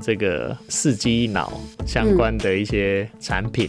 [0.00, 3.68] 这个四机脑相关的一些产品。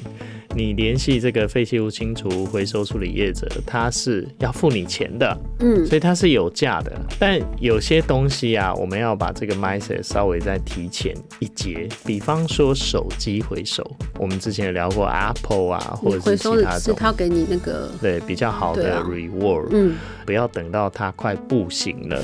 [0.53, 6.91] 你联系这个废弃物清除回收处理业者，他是要付你钱的，嗯，所以它是有价的。
[7.17, 11.87] 但有些东西啊，我们要把这个 mindset 稍微再提前一节。
[12.05, 13.81] 比方说手机回收，
[14.19, 22.21] 我们之前有聊过 Apple 啊，或者是其他是他给你那个对比较好的 reward，嗯，不要等到它快不行了。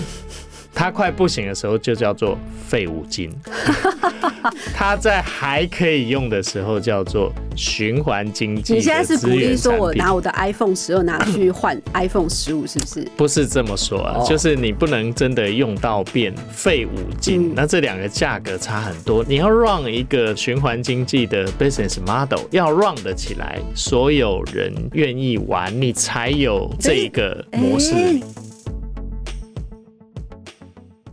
[0.78, 3.32] 它快不行的时候就叫做废物金，
[4.76, 8.76] 它在还可以用的时候叫做循环经济。
[8.76, 13.08] 你现在是鼓励说我拿我的 iPhone 十二拿去换 iPhone 十五，是不是？
[13.18, 19.26] 不是这么说啊，就是你不能真的用到变废物金，那这两个价格差很多。
[19.28, 27.96] 你要 run 一个循环经济的 business model，要 run 得起来，所有人愿意玩，你才有这个模式。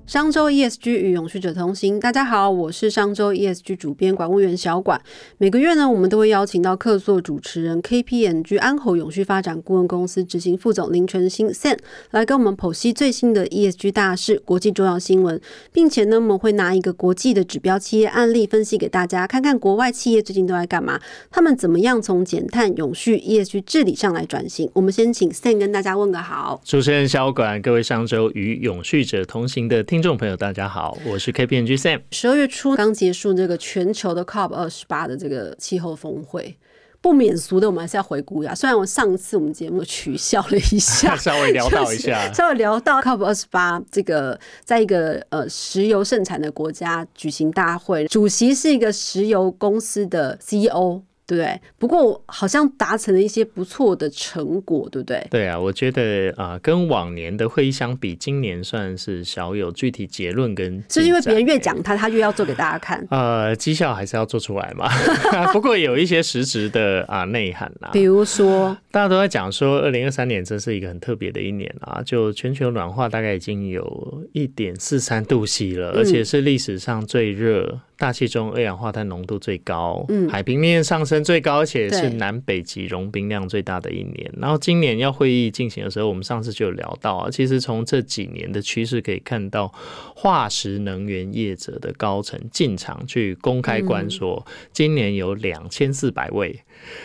[0.06, 5.00] 商周 ESG 与永续者同行，大家好，我是商周 ESG 主编管务员小管。
[5.38, 11.78] 每个月呢，我们都会邀请到客座主持人 KPMG 安侯永续发展顾问公司执行副总林纯新 Sam
[12.10, 15.40] 来跟我们剖析最新的 ESG 大事、国际重要新闻，
[15.72, 24.70] 并且呢，我们会拿一个国际的指标企业案例分析给大家，看看国外企业最近都在干嘛，他们怎么样从减碳、永续、ESG 治理上来转型。
[24.74, 26.60] 我们先请 Sam 跟大家问个好。
[26.62, 30.02] 主持人小管，各位商周与永续者同行的听。
[30.02, 32.00] 众朋友，大家好，我是 KPMG Sam。
[32.10, 36.58] 十二月初刚结束这个全球的 COP 二十八的这个气候峰会，
[37.00, 38.52] 不免俗的，我们还是要回顾一下。
[38.52, 51.02] 虽然我上次我们节目取消了一下， 稍微聊到一下， 稍微聊到 COP 二十八这个，在一个呃石油盛产的国家举行大会，主席是一个石油公司的 CEO。
[51.26, 51.60] 对不对？
[51.78, 55.26] 不过好像达成了一些不错的成果，对不对？
[55.30, 60.82] 对啊，我觉得啊，跟往年的会议相比，今年算是小有具体结论跟。
[60.90, 63.04] 是因为别人越讲他，他越要做给大家看。
[63.10, 64.88] 呃，绩效还是要做出来嘛。
[65.52, 72.02] 不过有一些实质的啊内涵啦，比如说大家都在讲说，二零二三年真是一个很特别的一年啊！
[72.04, 77.80] 就全球暖化大概已经有一点四三度 C 了，而且是历史上最热。
[77.96, 84.32] 大气中二氧化碳浓度最高，嗯，海平面上升最高，而且是南北极融冰量最大的一年。
[84.38, 89.72] 然后今年要会议进行的时候，我们上次就有聊到啊，其实从这几年的趋势可以看到，
[90.16, 96.58] 化石能源业者的高层进场去公开关说，今年有两千四百位，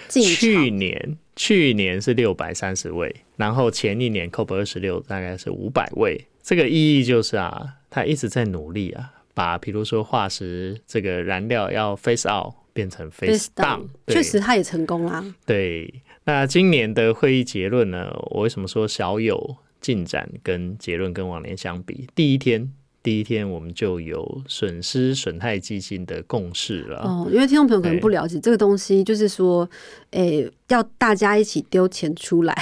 [0.07, 6.25] 去年去年是六百三十位，然后前一年 COP 二十六大概是五百位。
[6.41, 9.11] 这个意义就是啊，他一直在努力啊。
[9.35, 15.23] 把比如说化石这个燃料要 face out 变成 face down，确实他也成功啦。
[15.45, 18.09] 对，那今年的会议结论呢？
[18.31, 20.29] 我为什么说小有进展？
[20.43, 22.71] 跟结论跟往年相比，第一天
[23.01, 26.99] 第一天我们就有损失损害基金的共识了。
[26.99, 29.69] 哦，因为听众朋友可能不了解这个东西，就是说，
[30.11, 32.55] 诶，要大家一起丢钱出来。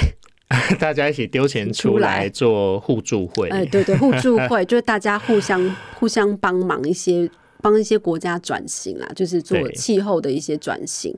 [0.79, 7.29] 大家一起丢钱出来做互助会，哎，对对，互助会 就是大家互相互相帮忙一些，
[7.61, 11.15] 帮一些国家转型啊，就是做气候的一些转型。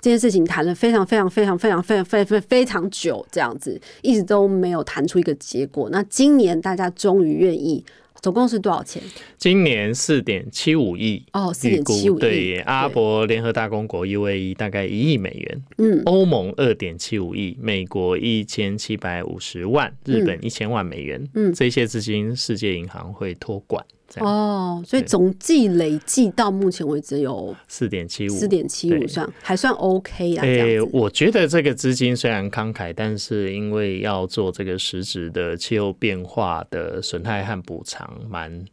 [0.00, 5.88] 这件事情谈了非常非常非常非常非常非常非常久，这样子一直都没有谈出一个结果。
[5.90, 7.84] 那今年大家终于愿意。
[8.20, 9.02] 总共是多少钱？
[9.38, 12.20] 今年四点七五亿哦，四点七五亿。
[12.20, 23.84] 对，阿拉伯联合大公国 UAE 大概一亿美元，嗯，欧盟二点七五亿，美国一千七百五十万，日本一千万美元，嗯，这些资金世界银行会托管。
[24.18, 30.42] 哦，所以总计累计到目前为止有四点七五，四点七五算还算 OK 啊。
[30.44, 38.64] 诶，我觉得这个资金虽然慷慨，但是因为要做这个实质的气候变化的损害和补偿，蛮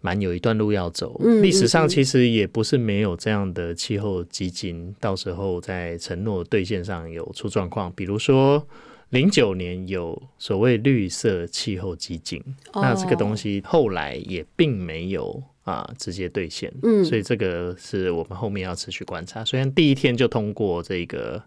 [0.00, 1.20] 蛮有一段路要走。
[1.42, 8.66] 历史上其实也不是没有这样的气候基金，到时候在承诺兑现上有出状况，比如说。
[9.12, 12.42] 零九年有所谓绿色气候基金，
[12.72, 19.44] 那这个东西后来也并没有啊直接兑现，嗯，所以这个是我们后面要持续观察。
[19.44, 21.42] 虽然第一天就通过这个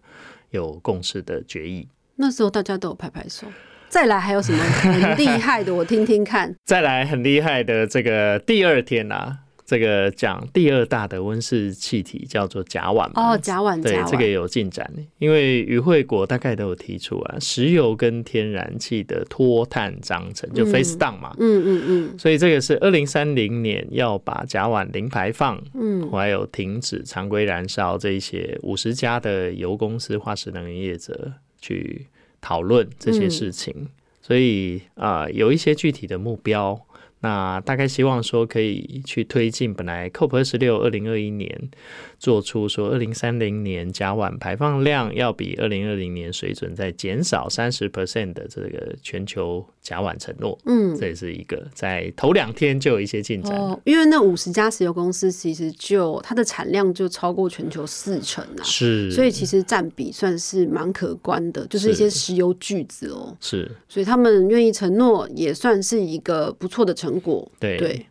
[0.50, 3.48] 有共识的决议，那时候大家都有拍拍手。
[3.88, 5.74] 再来还有什么很厉害的？
[5.74, 6.54] 我听听看。
[6.64, 9.38] 再来很厉害的这个第二天啊。
[9.68, 14.88] 这个讲第二大的温室气体叫做甲烷哦，甲烷对这个有进展，
[15.18, 32.06] 因为与会国大概都有提出啊，石油跟天然气的脱碳章程就 face down 嘛，嗯嗯嗯，所以这个是二零三零年要把甲烷零排放，嗯，还有停止常规燃烧这一些五十家的油公司、化石能源业者去
[32.40, 33.88] 讨论这些事情，
[34.20, 36.80] 所以啊，有一些具体的目标。
[37.20, 41.70] 那大概希望说可以去推进本来 COP 二十六二零二一年
[42.18, 50.58] 做出说二零三零年甲烷排放量要比二零二零年水准再减少三十 percent 的这个全球甲烷承诺。
[50.66, 53.56] 嗯，这也是一个在头两天就有一些进展。
[53.56, 63.36] 哦，因为那五十家石油公司其实就它的产量就超过全球四成啊，是，所以其实占比算是蛮可观的，就是一些石油巨子哦。
[63.40, 67.50] 是，所以他们愿意承诺，也算是一个不错的成果。
[67.60, 68.06] 对对，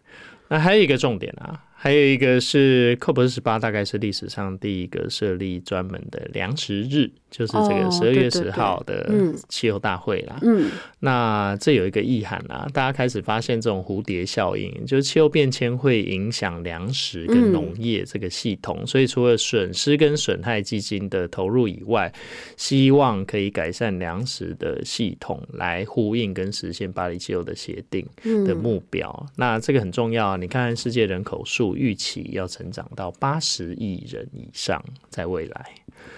[0.47, 10.39] 那还有一个重点啊，还有一个是 COP 十八，大概是历史上第一个设立专门的粮食日，就是这个哦十二月十号的嗯气候大会啦。
[10.41, 22.09] 嗯，那这有一个意涵啦，大家开始发现这种蝴蝶效应，就是气候变迁会影响粮食跟农业这个系统，所以除了损失跟损害基金的投入以外，
[22.55, 28.07] 希望可以改善粮食的系统，来呼应跟实现巴黎气候的协定
[28.45, 29.27] 的目标。
[29.35, 30.37] 那这个很重要啊！
[30.37, 35.65] 你看世界人口数预期要成长到八十亿人以上，在未来。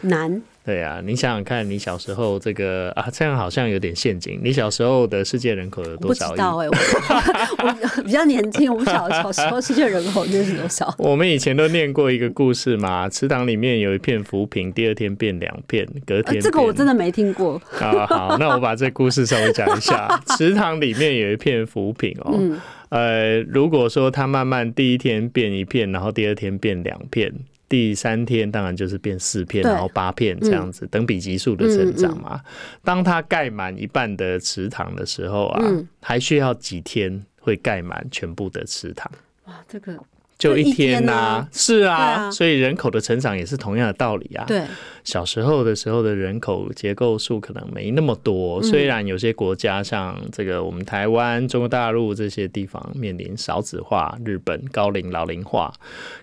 [0.01, 0.39] 难。
[0.67, 4.37] 对啊，你想想看，你小时候这个啊，这样好像有点陷阱。
[4.43, 6.37] 你小时候的世界人口有我不知多少亿？
[6.37, 6.75] 道哎、我
[7.63, 10.93] 我比较年轻，我不晓得 小时候世界人口就是多少。
[10.97, 17.53] 我们以前都念过一个故事嘛，池塘里面有一片浮萍，第二天变两片，隔呃天、，这个我真的没听过。
[17.79, 20.19] 啊，好，那我把这故事稍微讲一下。
[20.37, 22.59] 池塘里面有一片浮萍哦，嗯
[22.89, 27.33] 呃，如果说它慢慢第一天变一片，然后第二天变两片，
[27.69, 32.41] 第三天当然就是变四片，然后八片这样子，等比级数的成长嘛。
[32.83, 39.11] 当它盖满一半的池塘的时候啊，嗯还需要几天会盖满全部的池塘？
[39.45, 39.97] 哇，这个
[40.37, 42.31] 就一天天呐、啊是啊，啊。
[42.31, 44.45] 所以人口的成长也是同样的道理啊。
[44.47, 44.63] 对，
[45.03, 55.73] 小时候的时候的人口结构数可能没那么多，虽然有些国家像这个我们台湾、中国大陆这些地方面临少子化，日本高龄老龄化，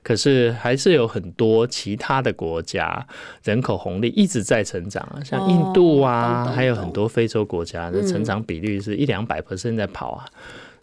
[0.03, 3.05] 可是还是有很多其他的国家
[3.43, 10.25] 人口红利一直在成长啊，像印度啊，还有很多非洲国家的成长比率是一两百 percent 在跑啊。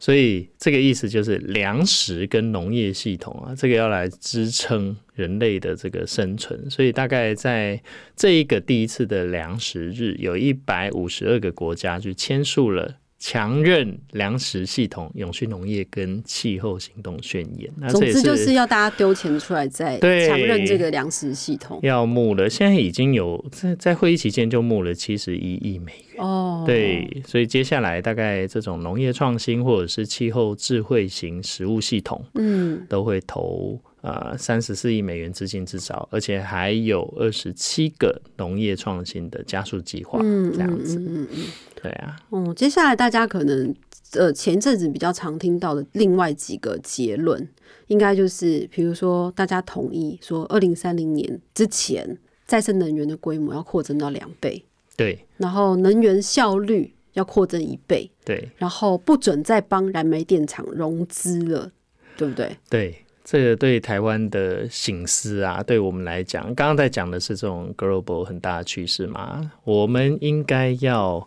[0.02, 6.68] 所以这个意思就是粮食跟农业系统啊，这个要来支撑人类的这个生存。
[6.72, 7.80] 所以大概在
[8.16, 12.96] 这一个第一次的粮食日，有一百五十二个国家去签署了。
[13.24, 21.80] 强韧粮食系统、永续农业跟气候行动宣言，那总之就是要大家丢钱出来，再对强韧这个粮食系统。
[21.84, 22.50] 要募了。
[22.50, 26.24] 现在已经有在在会议期间就募了七十一亿美元。
[26.26, 41.00] 哦，对，所以接下来大概这种农业创新或者是气候智慧型食物系统，嗯，都会投呃三十四亿美元资金至少，而且还有二十七个农业创新的加速计划，嗯这样子。
[41.00, 41.44] 嗯嗯嗯
[41.82, 43.74] 对啊，哦，接下来大家可能
[44.14, 47.48] 呃前阵子比较常听到的另外几个结论，
[47.88, 54.64] 应该就是比如说大家同意说，二零三零年之前再生能源的规模要扩增到两倍，
[54.96, 61.72] 对然后能源效率要扩增一倍，对然后不准再帮燃煤电厂融资了，
[62.16, 62.58] 对不对？
[62.70, 63.06] 对。
[63.32, 71.26] 这个对台湾的醒思啊，对我们来讲，刚刚在讲的是这种 global 很大的趋势嘛，我们应该要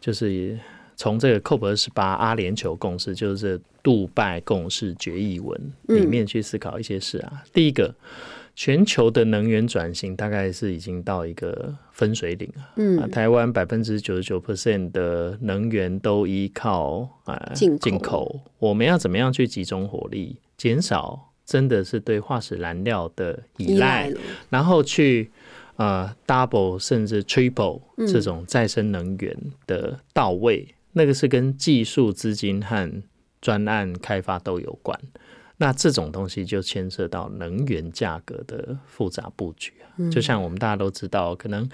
[0.00, 0.58] 就是
[0.96, 7.44] 从这个 COP 二十八阿联酋共识，就是杜拜共识决议文里面去思考一些事啊。
[7.52, 7.94] 第一个，
[8.56, 12.72] 全球的能源转型大概是已经到一个分水岭啊。
[12.76, 12.98] 嗯。
[12.98, 17.78] 啊，台湾百分之九十九 percent 的能源都依靠啊进口。
[17.78, 24.10] 进口，我们要怎么样去集中火力，减少真的是对化石燃料的依依赖
[24.48, 25.30] 然后去
[25.76, 28.06] 呃 double 甚至 triple 嗯。
[28.06, 29.36] 这种再生能源
[29.66, 32.90] 的到位，那个是跟技术、资金和
[33.42, 34.98] 专案开发都有关。
[35.58, 41.68] 那这种东西就牵涉到能源价格的复杂布局啊，嗯就像我们大家都知道，可能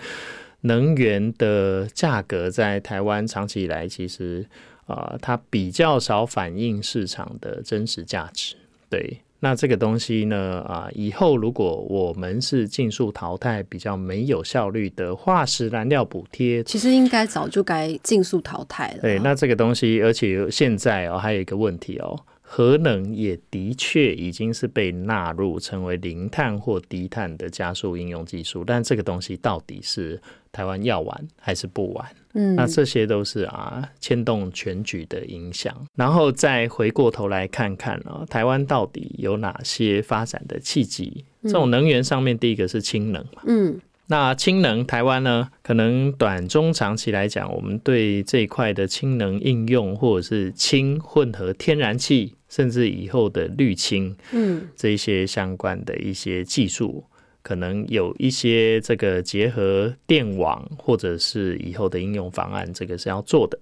[0.61, 4.47] 能源的价格在台湾长期以来其实
[4.87, 8.55] 啊、呃它比较少反映市场的真实价值。
[8.89, 19.01] 对，那这个东西呢，啊、以后如果我们是尽速淘汰比较没有效率的化石燃料补贴，其实应该早就该尽速淘汰了。
[19.01, 22.17] 对，那这个东西，而且现在哦，还有一个问题哦，
[22.54, 30.21] 核能也的确已经是被纳入成为零碳或低碳的加速应用技术，但这个东西到底是
[30.52, 32.06] 台湾要玩还是不玩？
[32.35, 35.75] 嗯那这些都是啊牵动全局的影响。
[35.94, 41.25] 然后再回过头来看看啊，台湾到底有哪些发展的契机？
[41.44, 43.42] 这种能源上面，第一个是氢能嘛。
[43.47, 43.80] 嗯
[44.12, 45.49] 那氢能台湾呢？
[45.62, 57.02] 可能短中长期来讲，我们对这一块的氢能应用，或者是氢混合天然气，甚至以后的绿氢，嗯，这一些相关的一些技术，
[57.40, 63.59] 可能有一些这个结合电网，或者是以后的应用方案，这个是要做的。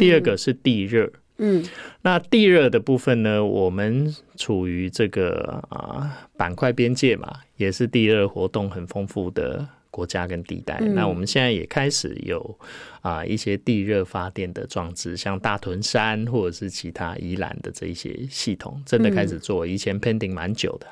[0.00, 1.64] 第二个是地热，嗯，
[2.02, 9.68] 那地热的部分呢，我们处于这个啊板块边界嘛，也是地热活动很丰富的。
[9.92, 12.58] 国家跟地带，那我们现在也开始有
[13.02, 19.66] 啊一些地热发电的装置，像大屯山或者是其他宜兰的这一些系统，真的开始做。
[19.66, 20.86] 以前 pending 蛮久的。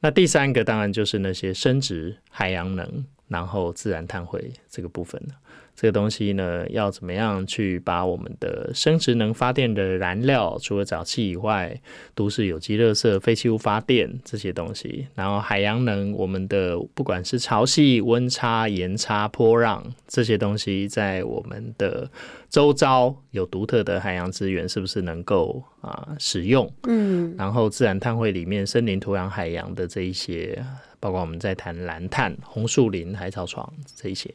[0.00, 5.34] 那第三个当然就是那些生殖海洋能，然后自然碳汇这个部分了。
[5.80, 11.80] 这个东西呢，要怎么样去把我们的生殖能发电的燃料，除了沼气以外，
[12.16, 15.06] 都市有机热色、废弃物发电这些东西。
[15.14, 22.10] 然后海洋能，我们的不管是潮汐、温差、盐差、波浪这些东西，在我们的
[22.50, 26.68] 周遭有独特的海洋资源，是不是能够啊使用？
[26.88, 27.32] 嗯。
[27.38, 30.60] 然后自然碳汇里面，森林、土壤、海洋的这一些。
[31.00, 34.32] 包括我们在谈蓝碳、红树林、海草床这些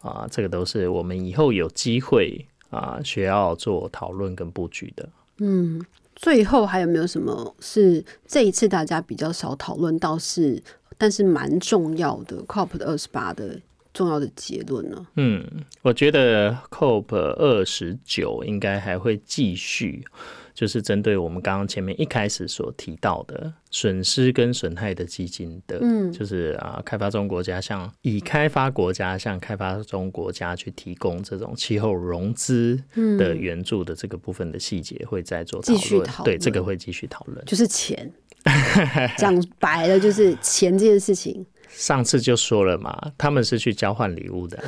[0.00, 5.08] 啊，这个都是我们以后有机会啊需要做讨论跟布局的。
[5.38, 10.62] 嗯，最后还有没有什么是这一次大家比较少讨论到是，
[10.98, 13.60] 但是蛮重要的 COP 的二十八的
[13.92, 15.06] 重要的结论呢？
[15.16, 15.44] 嗯，
[15.82, 20.04] 我觉得 COP 二十九应该还会继续。
[20.54, 32.78] 就是针对我们刚刚前面一开始所提到的损失跟损害的基金的，嗯，就是啊，开发中国家向已开发国家向开发中国家去提供这种气候融资
[33.18, 36.06] 的援助的这个部分的细节，会再做讨论。
[36.22, 37.42] 对，这个会继续讨论。
[37.46, 38.12] 就是钱，
[39.16, 41.44] 讲白了就是钱这件事情。
[41.74, 44.62] 上次就说了嘛，他们是去交换礼物的。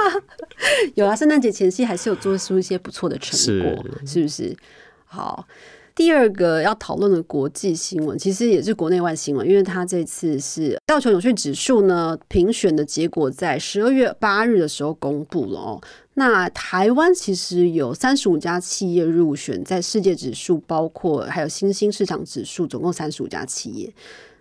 [0.94, 4.56] 有啊，圣诞节前夕还是有做出一些不错的成果，是不是？
[5.04, 5.46] 好，
[5.94, 15.80] 第二个要讨论的国际新闻，其实也是国内外新闻，因为它这次是道琼永续指数呢评选的结果，在十二月八日的时候公布了哦。
[16.14, 23.92] 那台湾其实有三十五家企业入选，在世界指数，包括还有新兴市场指数，总共三十五家企业。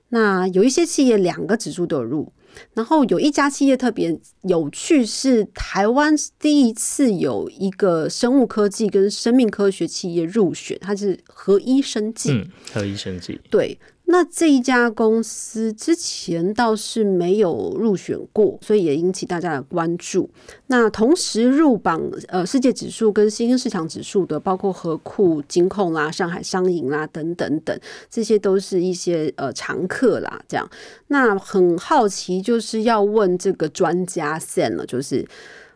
[0.09, 2.31] 那有一些企业两个指数都有入。
[2.73, 12.31] 然后有一家企业特别有趣，是台湾第一次有一个生物科技跟生命科学企业入选，它是合一生技。
[12.31, 13.39] 嗯，合一生技。
[13.51, 13.79] 对。
[14.11, 20.27] 那这一家公司之前倒是没有入选过，所以也引起大家的关注。
[20.65, 30.41] 那同时入榜呃世界指数跟新兴市场指数的，包括和库金控啦、上海商银啦等等等，这些都是一些呃常客啦。
[30.47, 30.67] 这样，
[31.09, 35.23] 那很好奇，就是要问这个专家 s 了，就是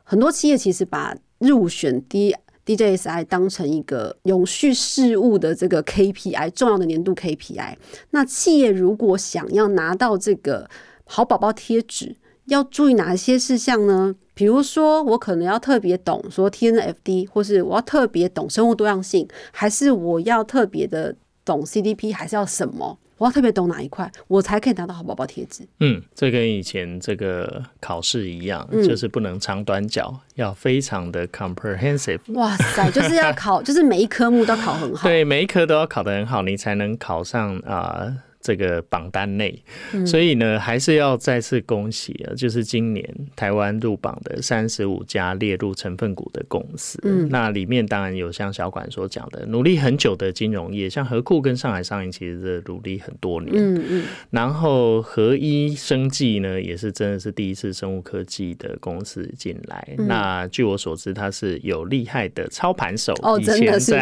[0.03, 2.35] 很多企业其实把入选第一。
[2.65, 7.75] DJSI 当成一个永续事务的这个 KPI，重要的年度 KPI。
[8.11, 10.69] 那企业如果想要拿到这个
[11.05, 12.15] 好宝宝贴纸，
[12.45, 14.15] 要注意哪些事项呢？
[14.33, 21.15] 比如说，我可能要特别懂说 TNFD，或是我要特别懂生物多样性，还是我要特别的
[21.45, 22.97] 懂 CDP，还是要什么？
[23.23, 25.65] 我要特别懂哪一块，我才可以拿到好宝宝贴纸。
[25.79, 32.19] 嗯，这跟以前这个考试一样，就是不能长短脚，要非常的 comprehensive。
[32.33, 35.03] 哇塞，就是要考，就是每一科目都考很好。
[35.07, 38.13] 对，每一科都要考得很好，你才能考上啊。
[38.43, 39.57] 这个榜单内，
[40.05, 42.35] 所以呢，还是要再次恭喜啊！
[42.35, 54.03] 就是今年台湾入榜的三十五家列入成分股的公司，嗯，那里面当然有像小管所讲的，努力很久的金融业，像和库跟上海商银，其实是努力很多年，嗯嗯。
[54.29, 59.95] 然后合一生技呢，也是真的是第一次生物科技的公司进来。
[59.99, 63.95] 那据我所知，它是有厉害的操盘手，哦，真的是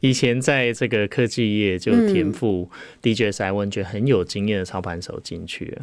[0.00, 2.70] 以前在这个科技业就田赋
[3.02, 3.71] DJS 问。
[3.72, 5.76] 觉得很有经验的操盘手进去。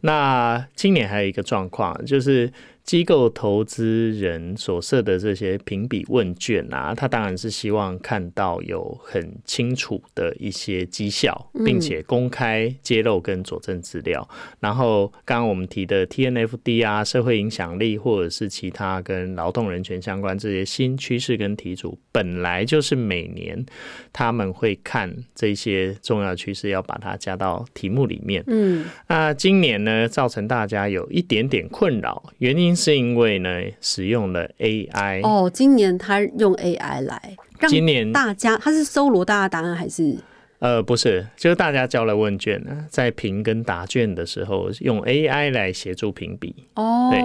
[0.00, 2.50] 那今年还有一个状况，就是。
[2.84, 14.28] 机构投资人所设的这些评比问卷啊，他当然是希望看到有很清楚的一些绩效，并且公开揭露跟佐证资料。
[14.60, 23.64] 然后刚刚我们提的 TNFD 啊，社会影响力或者是其他跟劳动人权相关这些新趋势跟题组，本来就是每年
[24.12, 28.44] 他们会看这些重要趋势，要把它加到题目里面。
[28.46, 32.73] 嗯，那今年呢，造成大家有一点点困扰，原因。
[32.74, 35.50] 是因为呢，使用了 AI 哦。
[35.52, 37.36] 今年他用 AI 来，
[37.68, 40.16] 今年大家他是搜罗大家答案还是
[40.60, 46.54] 呃，不是，就是大家交了问卷呢，在评跟答卷的时候，用 AI 来协助评比。
[46.74, 47.20] 哦，对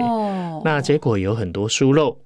[0.64, 2.18] 那结果有很多疏漏。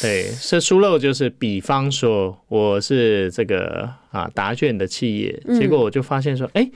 [0.00, 6.68] 对，这疏漏就是，比方说我是这个啊答卷的企业，嗯结果我就发现说，哎、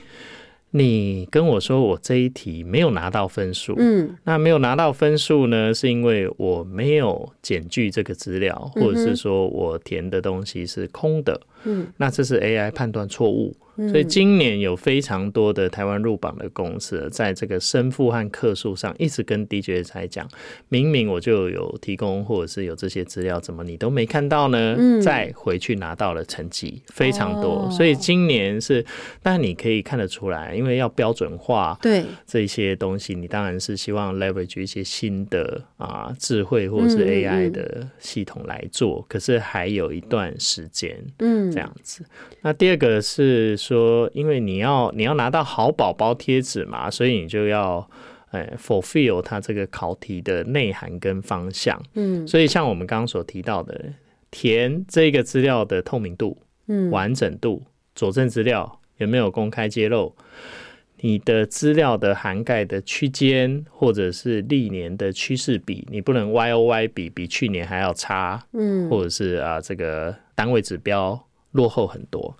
[0.77, 4.13] 你跟我说我这一题没有拿到分数，嗯。
[4.25, 13.55] 那没有拿到分数呢，是因为我没有检具这个资料，或者是说我填的东西是空的，嗯，那这是 AI 判断错误。
[13.77, 13.89] 嗯。
[13.89, 20.25] 所以今年有非常多的台湾入榜的公司，在这个申复和客数上一直跟 DJSI 讲，
[20.69, 24.75] 明明我就有提供或者是有这些资料，怎么你都没看到呢？
[24.77, 25.01] 嗯。
[25.01, 27.69] 再回去拿到了成绩非常多，哦。
[27.69, 28.85] 所以今年是，
[29.21, 42.05] 但你可以看得出来，因为要标准化，对，这些东西，你当然是希望 leverage 一些新的啊智慧或者是 AI 嗯的系统来做，可是还有一段时间嗯，这样子。
[42.41, 47.89] 那第二个是说，因为你要你要拿到好宝宝贴纸嘛，所以你就要。
[48.31, 53.93] 呃，fulfill 它这个考题的内涵跟方向，嗯所以像我们刚刚所提到的，
[54.29, 60.13] 填这个资料的透明度、嗯，完整度、佐证资料有没有公开揭露，
[60.99, 71.17] 你的资料的涵盖的区间，或者是历年的趋势比，你不能 Y O Y 比比去年还要差，嗯或者是啊这个单位指标
[71.55, 72.37] 落后很多。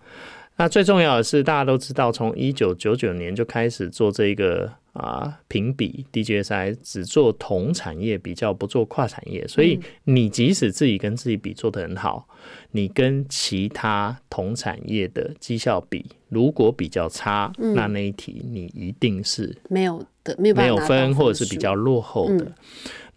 [0.57, 9.45] 那最重要的是，大家都知道，从一九九九年就开始做这个啊评比 DJSI，只做同产业比较，不做跨产业。
[9.49, 12.25] 所以你即使自己跟自己比做得很好，
[12.71, 22.45] 你跟其他同产业的绩效比，如果比较差，那那一题你一定是没有的，没有没有分，或者是比较落后的。
[22.45, 22.53] 嗯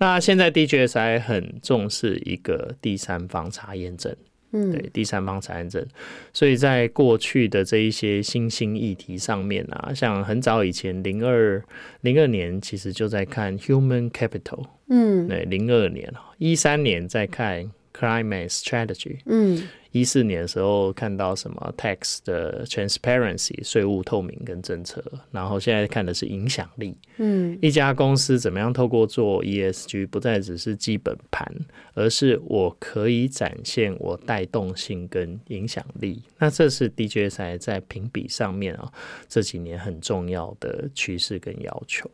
[0.00, 4.14] 那现在 DJSI 很重视一个第三方查验证。
[4.52, 4.72] 嗯。
[4.72, 5.86] 对第三方财产证，
[6.32, 11.62] 所以在过去的这一些新兴议题上面啊，像很早以前零二
[12.00, 15.28] 零二年其实就在看 human capital，嗯。
[15.28, 19.62] 对，零二年一三年在看 climate strategy，嗯
[19.92, 26.94] 一四年的时候看到什么 tax 的 transparency 税务透明跟政策，然后现在看的是影响力。
[27.16, 31.50] 嗯一家公司怎么样透过做 ESG，不再只是基本盘，
[31.94, 36.22] 而是我可以展现我带动性跟影响力。
[36.38, 38.92] 那这是 DJSI 在评比上面啊
[39.26, 42.08] 这几年很重要的趋势跟要求。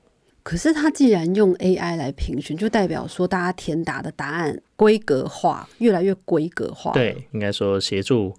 [0.45, 8.33] 可是他既然用 AI 来评选，就代表说大家填答的答案规格化，越来越规格化。，对，应该说协助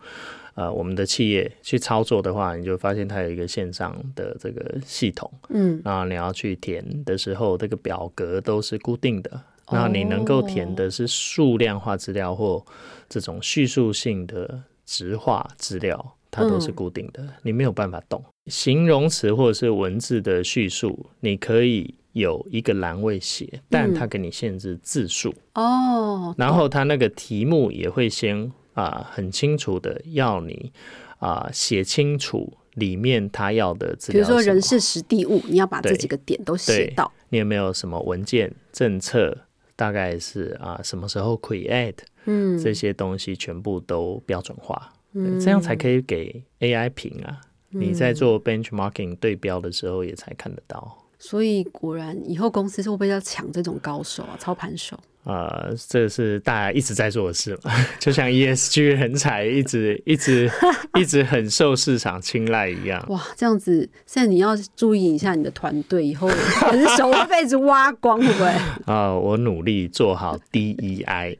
[0.53, 9.41] 呃我们的企业去操作的话，你就发现它有一个线上的这个系统，嗯那你要去填的时候，这个表格都是固定的。
[9.71, 12.63] 那你能够填的是数量化资料或
[13.09, 18.21] 这种叙述性的直化资料，它都是固定的，你没有办法动。
[18.47, 25.33] 形容词或者是文字的叙述，你可以有一个栏位写，但它给你限制字数。
[25.53, 30.73] 哦，然后它那个题目也会先啊、很清楚的要你
[31.19, 34.25] 啊、写清楚里面他要的资比如。
[34.25, 37.09] 说人事实地物，你要把这几个点都写到。
[37.29, 39.37] 你有没有什么文件政策？
[39.77, 47.41] 大概是啊什么时候 create 嗯这些东西全部都标准化，对这样才可以给 AI 评啊。
[47.69, 50.97] 你在做 benchmarking 对标的时候也才看得到。
[51.17, 54.99] 所以果然以后公司是会不会要抢这种高手啊，操盘手？
[55.25, 60.49] 呃，这是大家一直在做的事嘛， 就像 ESG 人才一直一直
[60.97, 63.03] 一直很受市场青睐一样。
[63.09, 66.27] 哇，这样子，现在你要注意一下你的团队，以后
[66.71, 68.51] 人手会被一直挖光，会不会？
[68.85, 71.37] 啊、我努力做好 DEI。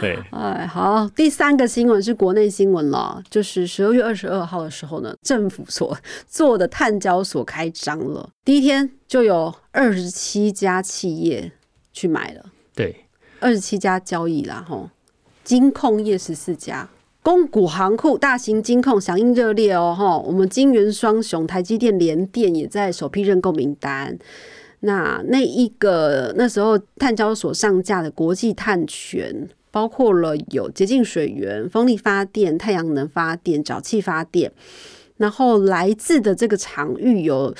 [0.00, 11.52] 对，哎，好，第三个新闻是国内新闻了，就是十二月二十二号的时候呢，政府所做的碳交所开张了，第一天就有二十七家企业
[11.92, 13.04] 去买了，对，
[13.40, 14.90] 二十七家交易啦，吼，
[15.44, 16.88] 金控业十四家。
[17.22, 24.18] 公股行库大型金控响应热烈哦，哈，我们金元双雄台积电、联电也在首批认购名单。
[24.80, 34.50] 那那一个那时候碳交所上架的国际碳权，包括了有洁净水源、风力发电、太阳能发电、沼气发电，
[35.18, 37.54] 然后来自的这个场域有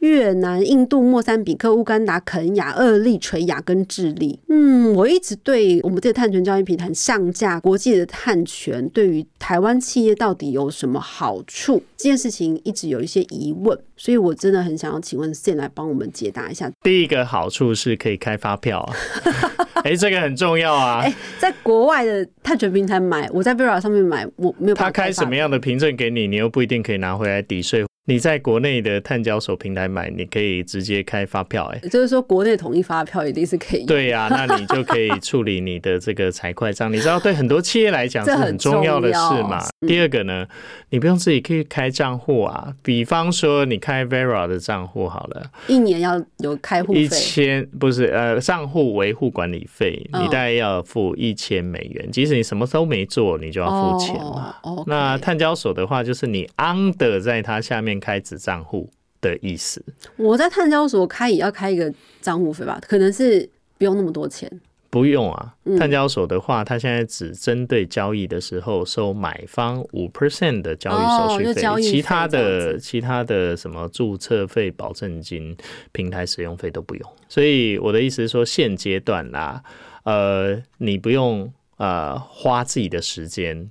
[0.00, 4.38] 越南、印度、莫桑比克、乌干达、肯亚、厄立垂亚跟智利。
[4.48, 11.82] 嗯，我一直对我们这个碳权交易平台上架国际的碳权，对于台湾企业到底有什么好处？
[11.96, 16.70] 这件事情一直有一些疑问，所以我真的很想要请问 Sen 来帮我们解答一下。
[16.82, 18.94] 第一个好处是可以开发票啊。
[19.84, 21.00] 哎，这个很重要啊。
[21.02, 27.84] 哎，在国外的碳权平台买，我在 Vera 上面买，我没有他开什么样的凭证给你，你又不一定可以拿回来抵税。
[28.10, 33.86] 你在国内的碳交所平台买，你可以直接开发票，哎，就是说国内统一发票一定是可以。
[33.86, 36.92] 对呀，那你就可以处理你的这个财会账。
[36.92, 39.64] 你知道，对很多企业来讲是很重要的事嘛。
[39.86, 40.44] 第二个呢，
[40.88, 42.74] 你不用自己可以开账户啊。
[42.82, 52.10] 比方说，你开 Vera 的账户好了，一年要有开户一千，不是呃，账户维护管理费，你大概要付一千美元。
[52.10, 54.56] 即使你什么都没做，你就要付钱嘛。
[54.88, 57.99] 那碳交所的话，就是你 under 在它下面。
[58.00, 59.84] 开子账户的意思，
[60.16, 62.80] 我在碳交所开也要开一个账户费吧？
[62.80, 64.50] 可能是不用那么多钱，
[64.88, 65.54] 不用啊。
[65.78, 75.54] 碳交所的话，它现在只针对交易的时候收买方五 percent 的交易手续费，其他的其他的什么注册费、保证金、
[75.92, 77.12] 平台使用费都不用。
[77.28, 79.62] 所以我的意思是说，现阶段啦，
[80.04, 83.70] 呃，你不用呃花自己的时间。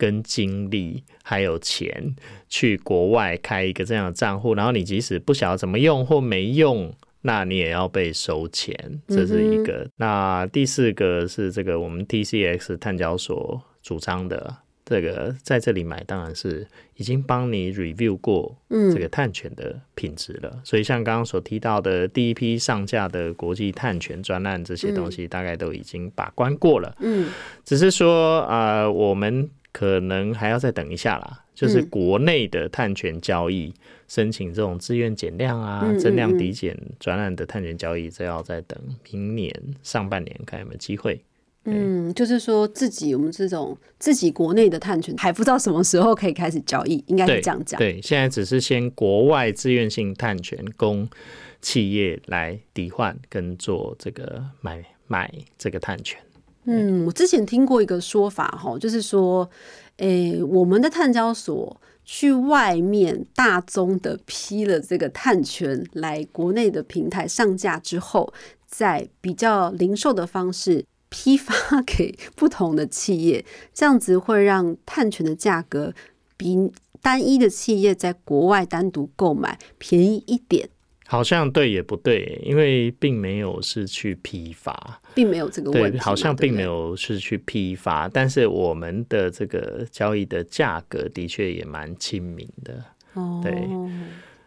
[0.00, 2.16] 跟精力还有钱
[2.48, 8.74] 去国外开一个这样的账户，然后你即使不晓得怎么用或没用，那你也要被收钱，
[9.08, 9.86] 这是一个。
[9.96, 20.62] 那第四个是这个我们 TCX 探交所主张的这个，在这里买当然是已经帮你 review 过这个碳权的品质了。
[20.64, 26.96] 所以像刚刚所提到的第一批上架的国际碳权专案这些东西，大概都已经把关过了。
[27.00, 27.28] 嗯，
[27.66, 29.50] 只是说啊，我们。
[29.72, 33.72] 可能还要再等一下啦，就是国内的碳权交易
[34.08, 38.78] 申请这种自愿减量啊、增量抵减转案的碳权交易，这要再等
[39.10, 41.22] 明年上半年看有没有机会。
[41.64, 47.78] 嗯，就是说自己我们这种自己国内的碳权还不知道什么时候可以开始交易，应该是这样讲。
[47.78, 51.06] 对，现在只是先国外自愿性碳权供
[51.60, 56.18] 企业来抵换跟做这个买买这个碳权。
[56.64, 59.48] 嗯，我之前听过一个说法哈，就是说，
[59.96, 68.32] 诶，我们的碳交所去外面大宗的批了这个碳权来国内的平台上架之后，
[68.66, 75.94] 在比较零售的方式批发给 不同的企业，这样子会让碳权的价格
[76.36, 76.70] 比
[77.00, 80.68] 单一的企业在国外单独购买便宜一点。
[81.10, 85.98] 好像对也不对，因为并没有是去批发，并没有这个问题。
[85.98, 92.84] 好像并没有是去批发，但是我们的这个交易的价格的确也蛮亲民的。
[93.14, 93.66] 哦，对。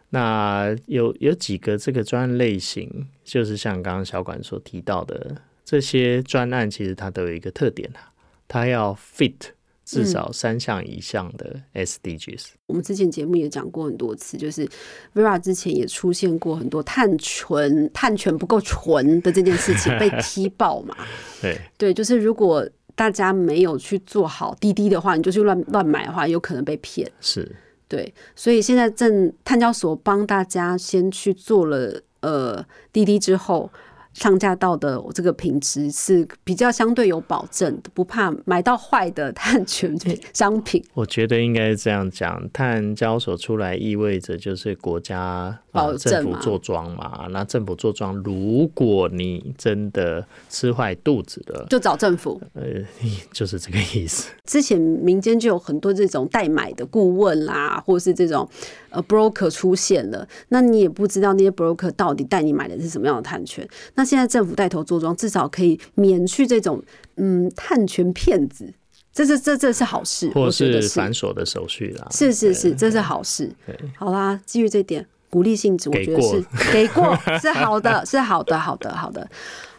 [0.08, 8.10] 那有有几个这个专案类型，就是像刚刚小管所提到的这些专案，其实它都有一个特点啊，
[8.48, 9.34] 它要 fit。
[9.84, 12.46] 至少三项以上的 SDGs。
[12.66, 14.66] 我们之前节目也讲过很多次，就是
[15.14, 20.96] Vera 之前也出现过很多碳纯碳权不够纯的这件事情被踢爆嘛。
[21.42, 27.10] 对对，就是如果大家没有去做好滴滴的话，你就去乱乱买的话，有可能被骗。
[27.20, 27.54] 是，
[27.86, 33.70] 对，所以现在正碳交所帮大家先去做了呃滴滴之后。
[34.14, 39.94] 上架到的这个品质是比较相对有保证的，不怕买到坏的碳权
[40.32, 40.82] 商品。
[40.94, 47.26] 我觉得应该是这样讲，碳交所出来意味着就是国家保政府做庄嘛。
[47.30, 52.40] 那政府做庄，如果你真的吃坏肚子了，就找政府。
[52.54, 52.62] 呃，
[53.32, 54.30] 就是这个意思。
[54.44, 58.48] 之前民间就有很多这种代买的顾问啦，或是这种
[58.90, 63.66] 呃 broker 出现了，那你也不知道那些 broker 到底带你买的是什么样的碳权。
[63.94, 66.82] 那现在政府带头做庄，至少可以免去这种
[67.16, 68.72] 嗯探权骗子，
[69.12, 72.06] 这是这这是好事，或是繁琐的手续啦。
[72.10, 73.50] 是是是，这是好事。
[73.96, 79.28] 好啦，基于这点鼓励性质，我觉得是给过 是好的，是好的，好的，好的。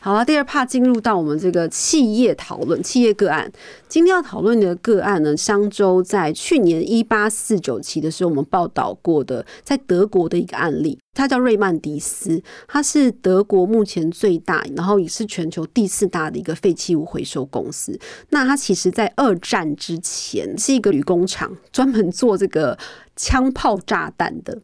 [0.05, 3.51] 好了，第二趴进入到我们这个企业讨论，企业个案。
[3.87, 17.99] 今天要讨论的个案呢，商周在去年一八四九期的时候，我们报道过的，在德国的一个案例，它叫瑞曼迪斯，它是德国目前最大，然后也是全球第四大的一个废弃物回收公司。
[18.29, 22.77] 那它其实在二战之前是一个铝工厂，专门做这个
[23.15, 24.61] 枪炮炸弹的。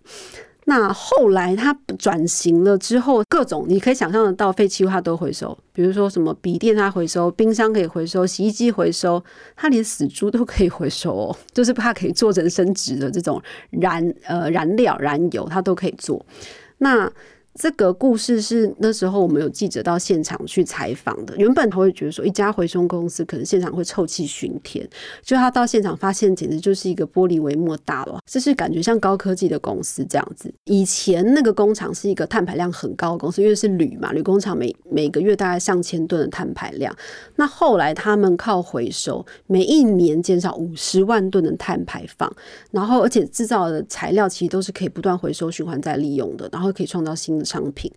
[0.65, 9.21] 那后来它转型了之后，各种你可以想象得到废弃物它都回收，比如说什么笔电它回收，冰箱可以回收，洗衣机回收，
[9.56, 16.24] 它连死猪都可以回收哦， 就是它可以做成生殖的这种燃呃燃料燃油，它都可以做。
[16.78, 17.12] 那
[17.55, 21.35] 这个故事是那时候我们有记者到现场去采访的。
[21.35, 24.87] 原本他会觉得说，一家回收公司可能现场会臭气熏天，
[25.21, 30.51] 就他到现场发现，简直就是一个玻璃帷幕大了，这是感觉像高科技的公司这样子。
[30.63, 36.95] 以前那个工厂是一个碳排量很高的公司，因为是铝嘛，铝工厂每每个月大概上千吨的碳排量。
[37.35, 42.31] 那后来他们靠回收，每一年减少五十万吨的碳排放，
[42.71, 47.91] 然后而且制造的材料其实都是可以不断回收、循环再利用的，然后可以创造新商品。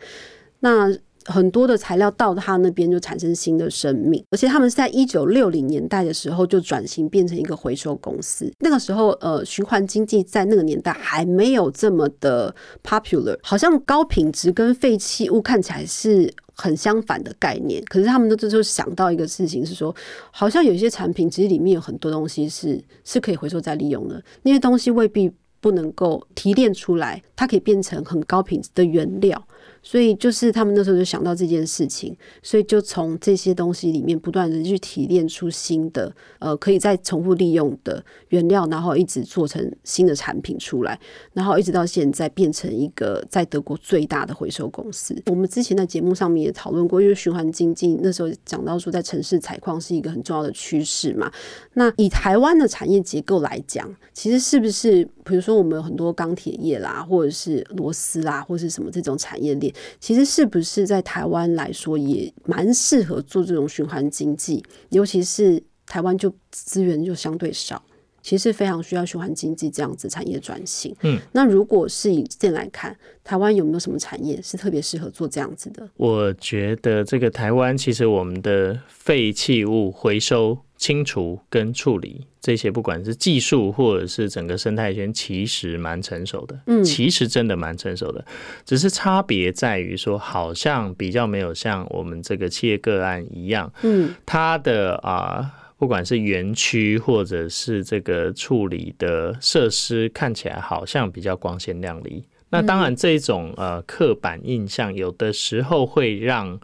[0.61, 0.95] 那
[1.27, 8.53] 很多的材料到他那边就产生新的生命，而且他们是在一九六零年代的时候就转型变成一个回收公司。
[8.61, 17.83] 那个时候，呃，循环经济在那个年代还没有这么的 popular，好像高品质跟废弃物看起来是很相反的概念。
[17.87, 19.95] 可是他们都这就想到一个事情是说，
[20.31, 25.33] 好像有些产品其实里面有很多东西是是可以回收再利用的，那些东西未必
[25.65, 29.49] 不能够提炼出来，它可以变成很高品质的原料。
[29.85, 40.99] 所以就是他们那时候就想到这件事情，所以就从这些东西里面不断的去提炼出新的呃可以再重复利用的原料，然后一直做成新的产品出来，
[41.35, 45.15] 然后一直到现在变成一个在德国最大的回收公司。
[45.27, 51.31] 我们之前在节目上面也讨论过，因为循环经济那时候讲到说，在城市采矿是一个很重要的趋势嘛。
[51.75, 59.74] 那以台湾的产业结构来讲，其实是不是比如说我们有很多钢铁业啦，或者是螺丝啦，或是什么这种产业链？
[60.01, 67.83] 其实是不是在台湾来说也蛮适合做这种循环经济，尤其是台湾就资源就相对少，
[68.25, 70.93] 其实非常需要循环经济这样子产业转型。
[71.03, 75.89] 嗯，那如果是以这来看，台湾有没有什么产业是特别适合做这样子的？
[75.97, 80.59] 我觉得这个台湾其实我们的废弃物回收。
[80.77, 86.61] 清除跟处理这些，不管是技术或者是整个生态圈，其实蛮成熟的。
[86.67, 88.23] 嗯，其实真的蛮成熟的，
[88.67, 102.25] 只是差别在于说，好像比较没有像我们这个企业个案一样，嗯，它的啊，不管是园区或者是这个处理的设施，看起来好像比较光鲜亮丽。
[102.51, 106.59] 那当然，这种呃刻板印象，有的时候会让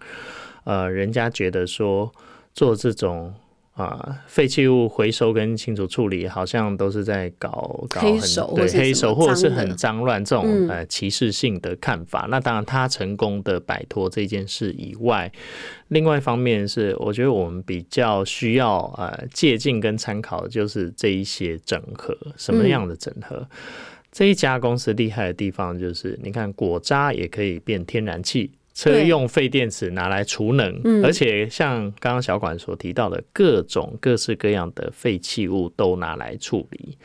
[0.64, 2.12] 呃人家觉得说
[2.54, 3.34] 做这种。
[3.72, 12.26] 啊，废弃物回收跟清除处理好像都是在搞搞黑手，对黑手或者是很脏乱这种呃歧视性的看法。
[12.28, 15.32] 那当然，他成功的摆脱这件事以外，
[15.88, 23.48] 另外一方面是，我觉得我们比较需要呃借鉴跟参考，就是这一些整合什么样的整合。
[24.12, 28.50] 这一家公司厉害的地方就是，你看果渣也可以变天然气。
[28.80, 36.96] 车用废电池拿来储能，而且像刚刚小管所提到的各种各式各样的废弃物都拿来处理。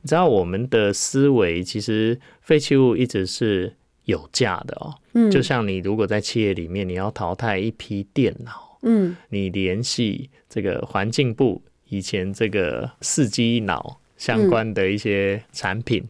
[0.00, 4.94] 你知道我们的思维其实废弃物一直是有价的哦。
[5.14, 16.06] 嗯，就像你如果在企业里面你要淘汰一批电脑，嗯，你联系这个环境部以前这个四机脑相关的一些产品。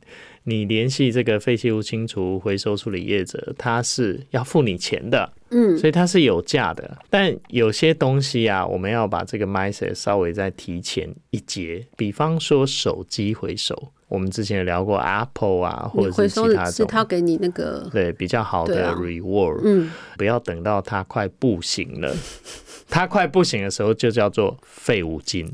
[0.46, 6.98] 你联系这个废弃物清除回收处理业者，他是要付你钱的，嗯，所以他是有价的。
[7.08, 11.86] 但有些东西啊，我们要把这个 mindset 稍微再提前一节。
[11.96, 13.74] 比方说手机回收，
[14.06, 22.14] 我们之前有聊过 Apple 啊，或者是其他是他给你那个对比较好的 reward，嗯，不要等到它快不行了，
[22.88, 25.46] 它快不行的时候就叫做废五金，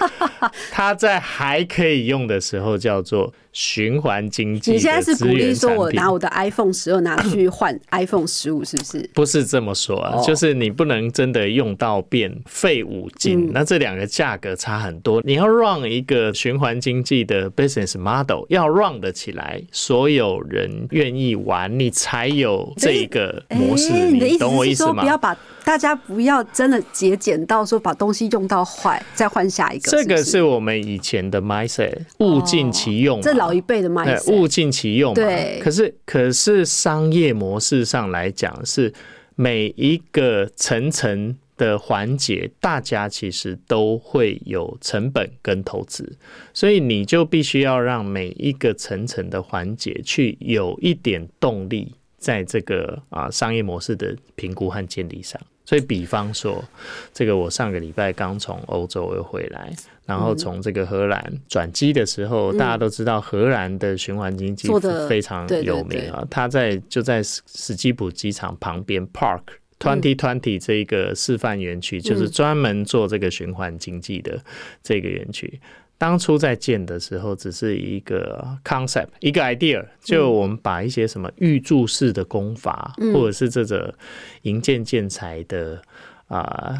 [0.70, 3.32] 它在还可以用的时候叫做。
[3.58, 9.10] 循环经济，你现在是鼓励说我拿我的 iPhone 十二拿去换 iPhone 十五，是不是？
[9.14, 15.22] 不是这么说啊，就是你不能真的用到变废五金，那这两个价格差很多。
[15.24, 24.10] 你要 run 一个循环经济的 business model，要 run 得起来，所有人愿意玩，你才有这个模式。
[24.10, 25.02] 你懂我意思吗？
[25.02, 25.34] 不要把
[25.66, 29.90] 大家不要真的节俭到说把东西用到坏再换下一个。
[29.90, 33.20] 这个是我们以前的 mindset，物尽其用。
[33.20, 33.56] 这老。
[33.56, 35.14] 一辈的卖，物尽其用嘛。
[35.14, 38.92] 对，可是可是商业模式上来讲，是
[39.34, 46.18] 每一个层层的环节，大家其实都会有成本跟投资，
[46.52, 51.94] 所以你就必须要让每一个层层的环节去有一点动力，
[52.26, 55.40] 在这个啊商业模式的评估和建立上。
[55.64, 56.64] 所以，比方说，
[57.12, 59.72] 这个我上个礼拜刚从欧洲又回来，
[60.04, 64.68] 然后从这个荷兰转机的时候，大家都知道荷兰的循环经济
[65.08, 66.26] 非常有名啊。
[66.28, 69.42] 它在就在史基普机场旁边 Park
[69.78, 74.40] Twenty Twenty 这一个示范园区，就是专门做这个循环经济的
[74.82, 75.60] 这个园区。
[75.98, 83.94] 当初在建的时候，只是一个 concept，一个 idea，就我们把一些什么预铸式的工法，或者是这个
[84.42, 85.80] 营建建材的
[86.28, 86.74] 啊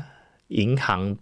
[0.49, 1.17] 银行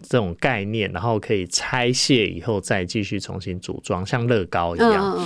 [0.00, 5.18] 这种概念，然后可以拆卸以后再继续重新组装，像乐高一样。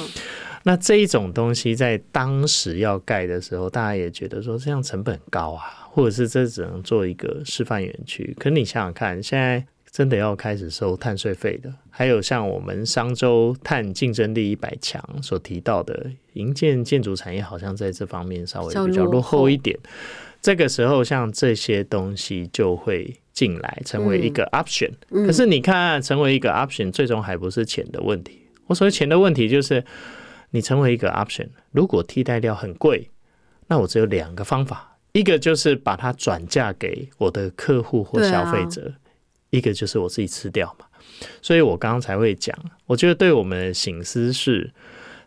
[0.62, 8.34] 那这一种东西在当时要盖的时候，大家也觉得说这样成本高啊，或者是这只能做一个示范园区。
[8.40, 9.66] 可你想想看，现在。
[9.94, 19.78] 真的要开始收碳税费的，还有像我们商周碳竞争力一百强所提到的，营建建筑产业好像在这方面稍微比较落后一点。
[20.42, 24.90] 这个时候，像这些东西就会进来，成为一个 option。
[25.08, 28.40] 可是你看，成为一个 option，最终还不是钱的问题。
[28.66, 29.84] 我所谓钱的问题，就是
[30.50, 33.08] 你成为一个 option，如果替代料很贵，
[33.68, 38.92] 那我只有两个方法，一个就是把它转嫁给我的客户或消费者。
[39.56, 40.86] 一个就是我自己吃掉嘛，
[41.40, 44.72] 所以我刚刚才会讲，我觉得对我们的醒思是，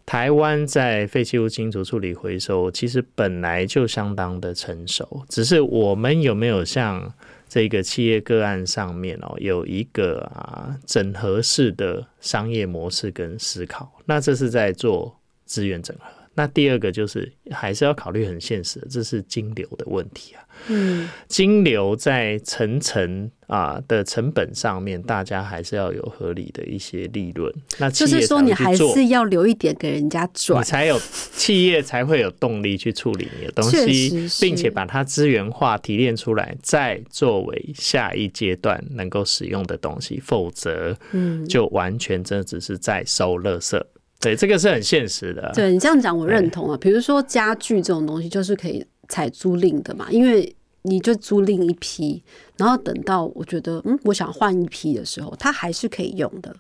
[0.06, 7.14] 台湾在废弃物金属处理回收其实本来就相当的成熟，只是我们有没有像
[7.48, 16.17] 这个企业个案上面哦，有一个啊整合式的商业模式跟思考，那这是在做资源整合。
[16.38, 20.44] 那第二个就是还是要考虑很现实的，这是金流的问题啊。
[20.68, 27.52] 嗯，金流在层层啊的成本上面，大家还是要有合理的一些利润。
[27.80, 40.20] 那就是说，你还是要留一点给人家赚，你才有企业才会有动力去处理你的东西，并且把它资源化提炼出来，再作为下一阶段能够使用的东西。
[40.20, 43.80] 否则，嗯，就完全真的只是在收垃圾。
[44.20, 45.52] 对，这个是很现实的。
[45.54, 46.78] 对你这样讲，我认同啊。
[46.82, 52.24] 比如说家具这种东西，就是可以采租赁的嘛，因为你就租赁一批，
[52.58, 56.56] 然后等到我觉得嗯，我想换一批的时候，它还是可以用的。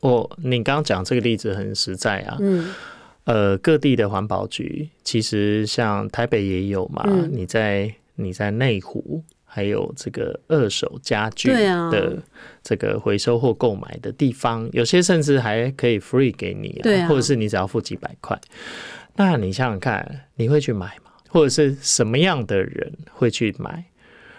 [0.00, 2.36] 我你刚刚讲这个例子很实在啊。
[2.40, 2.72] 嗯。
[3.24, 7.04] 呃，各地的环保局其实像台北也有嘛。
[7.30, 9.22] 你在你在内湖。
[9.52, 12.16] 还有这个二手家具的
[12.62, 18.40] 这个回收或购买的地方，有些甚至还可以 free 给你，或者是你只要付几百块。
[19.16, 21.10] 那你想想看，你会去买吗？
[21.28, 23.84] 或者是什么样的人会去买？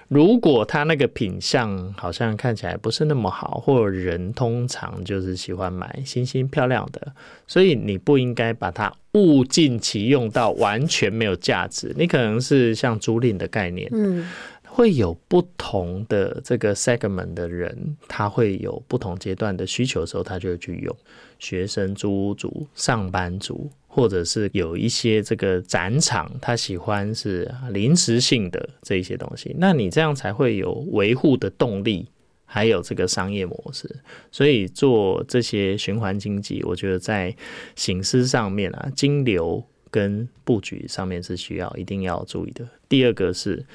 [0.08, 7.13] 如果他那个品相好像看起来不是那么好，或者人通常就是喜欢买新新漂亮的，
[7.47, 11.93] 所以你不应该把它物尽其用到完全没有价值。
[11.97, 14.28] 你可能是像租赁的概念，嗯。
[14.74, 20.96] 会有不同的这个 segment 的人，他会有不同阶段的需求的时候，他就会去用
[21.40, 29.54] 学生、租屋族、上班族，或者是有一些这个展场，他喜欢是临时性的这一些东西。
[29.60, 32.08] 那你这样才会有维护的动力，
[32.46, 33.94] 还有这个商业模式。
[34.32, 37.36] 所以做这些循环经济，我觉得在
[37.76, 42.66] 形式上面啊，金流跟布局上面是需要一定要注意的。
[42.88, 43.66] 第二个是。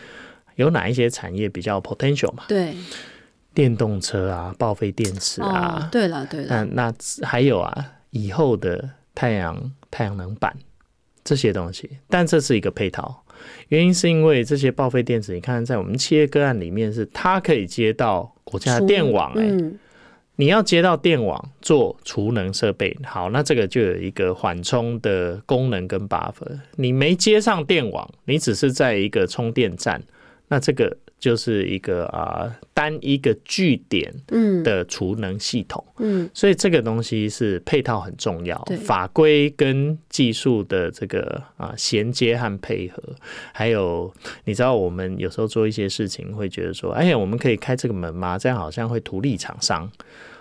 [0.57, 2.45] 有哪一些产业比较 potential 嘛？
[2.49, 2.75] 对，
[3.55, 6.95] 电动车啊，报废电池啊，对了对了，那那
[7.27, 10.57] 还有啊，以后的太阳太阳能板
[11.25, 13.23] 这些东西，但这是一个配套，
[13.69, 19.51] 原因是因为这些报废电池，你看在我们企业个案里面，是它可以接到国家的电网，哎，
[20.37, 30.03] 你要接到电网做储能设备，好，那这个就有一个缓冲的功能跟 buffer，你没接上电网，你只是在一个充电站。
[30.49, 34.13] 那这个就是一个啊单一个据点
[34.63, 43.03] 的储能系统，嗯，所以这个东西是配套很重要，法规跟技术的这个啊衔接和配合，
[43.53, 44.13] 还有
[44.45, 48.39] 你知道我们有时候做一些事情会觉得说，哎呀，我们可以开这个门吗？
[48.39, 49.91] 这样好像会图利厂商，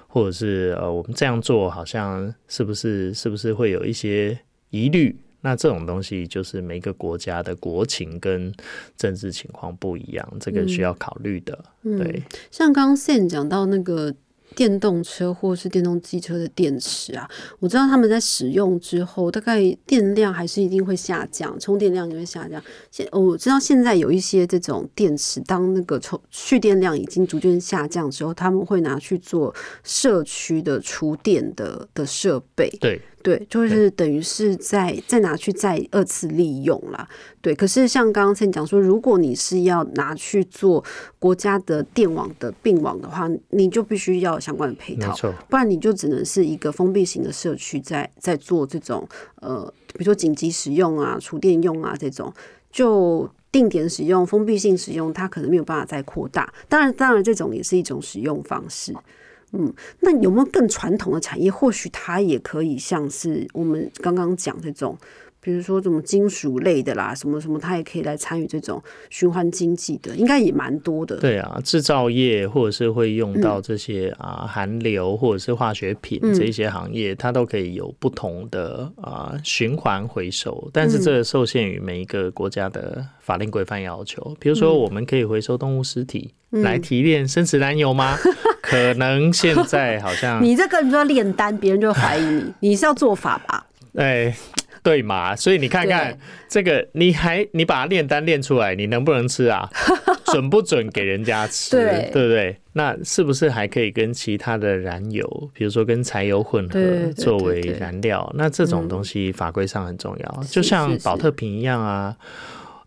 [0.07, 4.37] 或者是呃我们这样做好像是不是是不是会有一些
[4.69, 5.15] 疑虑？
[5.45, 8.51] 那这种东西就是每个国家的国情跟
[8.97, 11.63] 政治情况不一样，这个需要考虑的。
[11.83, 14.13] 对，像刚刚 Sen 讲到那个。
[14.55, 17.29] 电动车或是电动机车的电池啊，
[17.59, 22.63] 我知道他们在使用之后，大概电量还是一定会下降，充电量也会下降。
[22.89, 29.53] 现我知道现在有一些这种电池，当那个充蓄电量已经逐渐下降之后，他们会拿去做
[29.83, 32.69] 社区的储电的的设备。
[32.79, 37.09] 对对，就是等于是在再拿去再二次利用啦。
[37.41, 40.83] 对，可是像刚刚才讲说，如果你是要拿去做
[41.17, 45.11] 国家的电网的并网的话，你就必须要相关的配套，
[45.49, 49.07] 不然你就只能是一个封闭型的社区，在在做这种
[49.41, 52.31] 呃，比如说紧急使用啊、储电用啊这种，
[52.71, 56.53] 就定点使用、封闭性使用，它可能没有办法再扩大。
[56.69, 58.93] 当然，当然这种也是一种使用方式。
[59.57, 61.49] 嗯，那有没有更传统的产业？
[61.49, 64.97] 或许它也可以像是我们刚刚讲这种。
[65.41, 68.81] 比如说，这种金属类的啦，什么什么，它也可以来参与这种
[69.11, 71.17] 循环经济的，应该也蛮多的。
[71.17, 84.35] 对啊，制造业或者是会用到这些啊，含硫或者是化学品这一些行业，它都可以有不同的啊循环回收，但是这受限于每一个国家的法令规范要求。
[84.39, 88.17] 比如说，我们可以回收动物尸体来提炼生殖燃油吗？
[88.65, 93.65] 可能现在好像 你这个你说炼丹，别人就怀疑你， 你是要做法吧？
[93.95, 94.35] 哎。
[94.83, 95.35] 对嘛？
[95.35, 96.15] 所以你看看
[96.47, 99.67] 这个，你还你把它炼丹炼出来，你能不能吃啊？
[100.31, 101.71] 准不准给人家吃？
[101.75, 102.55] 对对不对？
[102.73, 106.79] 那是不是还可以跟其他的燃油，比如说跟柴油混合
[107.13, 108.31] 作为燃料？
[108.37, 112.15] 那这种东西法规上很重要，就像保特瓶一样啊。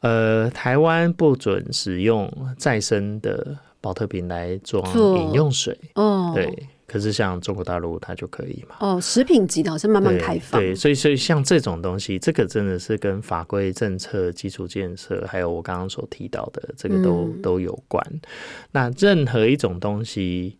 [0.02, 3.44] 呃，台湾不准使用再生的
[3.80, 4.82] 保特瓶来装
[5.18, 5.78] 饮用水。
[5.94, 6.68] 哦，对。
[6.86, 8.76] 可是像中国大陆，它就可以嘛？
[8.80, 10.58] 哦，食品级的好像慢慢开放。
[10.58, 18.02] 对，所以所以像这种东西，这个真的是跟法规、政策、基础建设，还有我刚刚所提到的这个都都有关。
[18.72, 20.56] 那任何一种东西，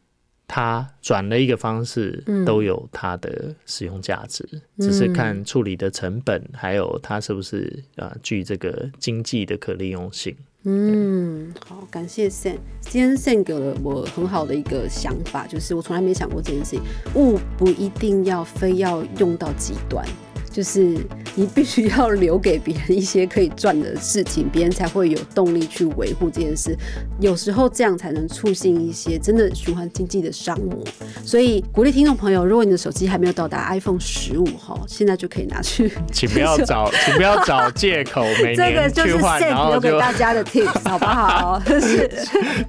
[0.46, 4.46] 它转了一个方式，都有它的使用价值，
[4.78, 10.36] 只是看处理的成本，还有它是不是啊具这个经济的可利用性。
[10.70, 16.82] 嗯，好，感谢 Sam，今天 Sam 给了我很好的一个想法，就是我从来没想过这件事情，
[17.14, 20.06] 物不一定要非要用到极端。
[20.50, 20.98] 就是
[21.34, 26.76] 你必须要留给别人一些可以赚的事情，别人才会有动力去维护这件事。
[27.20, 30.82] 有时候这样才能促进一些真的循环经济的商模。
[31.24, 35.92] 所以鼓励听众朋友，如果你的手机还没有到达 iPhone 十五哈，现在就可以拿去。
[36.10, 41.60] 请不要找，请不要找借口， 每年去换，然后留给大家的 tips 好不好？
[41.68, 42.10] 是，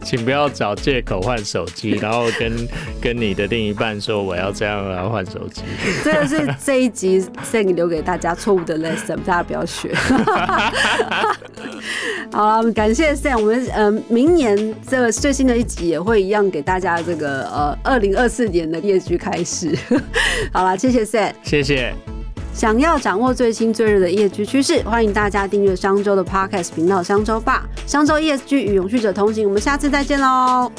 [0.04, 2.68] 请不要找借口换手机，然后跟
[3.02, 5.62] 跟你的另一半说我要这样来换手机。
[6.04, 7.70] 这个是这一集 send。
[7.70, 9.94] 留给大家错误的 lesson，大家不要学。
[12.32, 19.76] 好了，感谢 Sam，我们呃明年这个最新的一集也会一样给大家这个呃二零二四年的业绩开始。
[20.54, 21.94] 好了，谢谢 Sam，谢谢。
[22.54, 27.64] 想要掌握最新最热的业绩趋势，欢迎大家订阅商周的 podcast 频道商周吧。
[27.88, 30.70] 商周 ESG 与永续者同行，我们下次再见喽。